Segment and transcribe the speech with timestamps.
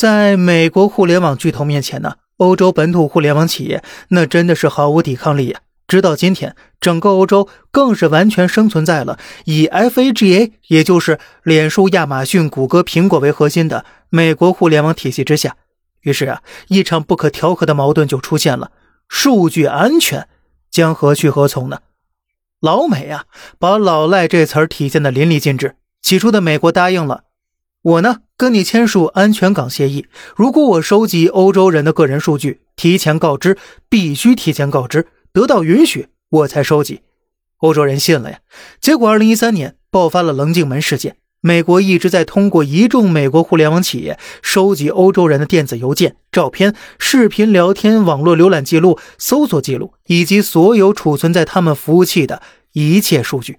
[0.00, 5.60] 在美国互联网巨头面前呢，欧洲本土互联网企业那真的是毫无抵抗力呀。
[5.86, 15.56] 直到今天，整个欧洲更是完全生存在了以 FAGA，也就是脸书、亚马逊、谷歌、苹果为核心的美国互联网体系之下。
[16.00, 18.70] 于是啊，一场不可调和的矛盾就出现了：
[19.06, 20.26] 数据安全
[20.70, 21.80] 将何去何从呢？
[22.62, 23.26] 老美啊，
[23.58, 25.76] 把“老赖”这词儿体现的淋漓尽致。
[26.00, 27.24] 起初的美国答应了。
[27.82, 30.06] 我呢，跟你签署安全港协议。
[30.36, 33.56] 如果我收集欧洲人的个人数据，提前告知，
[33.88, 37.00] 必须提前告知，得到允许我才收集。
[37.58, 38.40] 欧洲人信了呀。
[38.80, 41.16] 结果，二零一三年爆发了棱镜门事件。
[41.42, 52.42] 美国一直在通过一众美国互联网企业收集欧洲人的电子邮件、照片、视频聊天、网络浏览记录、搜索记录以及所有储存在他们服务器的
[52.74, 53.58] 一切数据，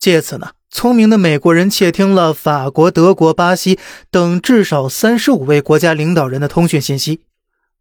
[0.00, 0.55] 借此呢。
[0.76, 3.78] 聪明的美国人窃听了法国、德国、巴西
[4.10, 7.22] 等至少三十五位国家领导人的通讯信息。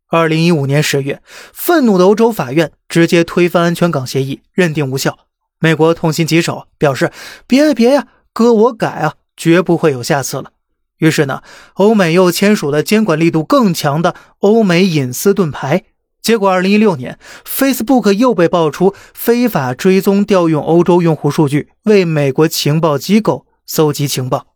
[0.08, 5.20] 二零一五年十月，愤怒的欧洲法院直接推翻安全港协议，认定无效。
[5.60, 7.12] 美国痛心疾首，表示
[7.46, 10.52] ：“别别呀，哥，我改啊，绝不会有下次了。”
[11.00, 11.42] 于是呢，
[11.74, 15.84] 欧美又签署了监管力度更强的欧美隐私盾牌。
[16.26, 24.48] 结果，二零一六年，Facebook 又被爆出非法追踪、调用欧洲用户数据，为美国情报机构搜集情报。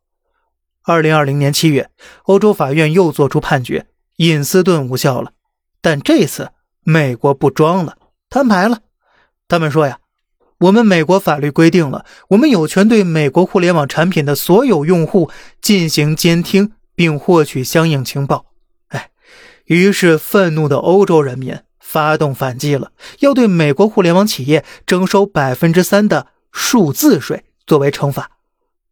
[0.84, 1.92] 二零二零年七月，
[2.24, 5.34] 欧洲法院又作出判决，隐私盾无效了。
[5.80, 6.50] 但这次，
[6.84, 7.98] 美国不装了，
[8.32, 8.80] 摊牌了。
[9.48, 10.00] 他们说呀
[10.62, 15.30] ：“我们美国法律规定了，我们有权对美国互联网产品的所有用户
[15.62, 18.48] 进行监听，并获取相应情报。”
[19.70, 28.32] 于是，愤怒的欧洲人民发动反击了，要对美国互联网企业征收百分之三的数字税作为惩罚。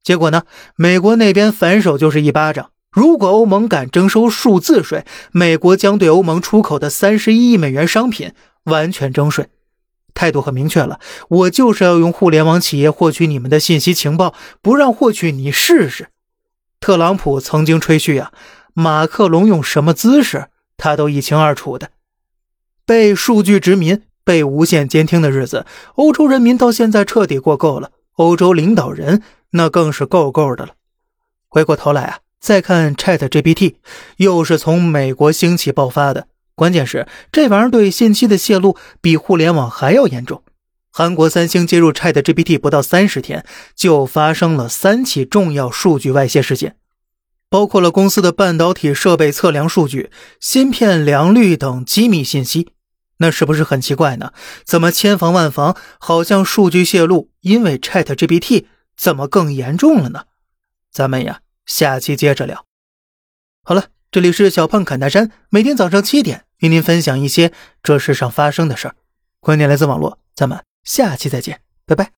[0.04, 0.44] 结果呢，
[0.76, 2.70] 美国那边反手就是一巴掌。
[2.92, 8.34] 如果欧盟敢征收数字税，美国将对欧盟出口的三十一亿美元商品
[8.66, 9.50] 完全征税。
[10.14, 16.10] 态度很明确了，我就是要用互联网企业获取你们的信息情报，不让获取你试试。
[16.80, 18.32] 特朗普曾经吹嘘啊，
[18.76, 20.50] 马克龙用什么姿势？
[20.78, 21.90] 他都一清二楚的，
[22.86, 25.66] 被数据殖民、被无限监听的日子，
[25.96, 27.92] 欧洲人民到现在彻底过够了。
[28.14, 29.22] 欧洲领导人
[29.52, 30.74] 那更是够够的了。
[31.48, 33.76] 回过头来啊，再看 Chat GPT，
[34.18, 36.28] 又是从美国兴起爆发的。
[36.56, 40.44] 关键是这玩意儿对信息的泄露比互联网还要严重。
[40.92, 43.46] 韩国三星接入 Chat GPT 不到三十天，
[43.76, 46.76] 就发生了三起重要数据外泄事件。
[47.50, 52.74] 包括了公司的半导体设备测量数据、芯片良率等机密信息，
[53.18, 54.34] 那是不是很奇怪呢？
[54.66, 58.66] 怎么千防万防，好像数据泄露因为 Chat GPT
[58.96, 60.26] 怎么更严重了呢？
[60.92, 62.66] 咱们呀，下期接着聊。
[63.64, 68.96] 好了，这里是小胖侃大山，每天早上七点与您分享一些这世上发生的事儿。
[69.40, 72.17] 观点来自网络，咱们下期再见，拜拜。